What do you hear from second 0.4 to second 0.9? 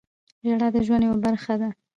•ژړا د